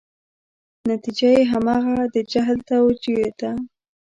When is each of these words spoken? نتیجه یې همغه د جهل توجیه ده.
نتیجه 0.91 1.29
یې 1.37 1.41
همغه 1.51 1.95
د 2.13 2.15
جهل 2.31 2.59
توجیه 2.71 3.29
ده. 3.39 3.51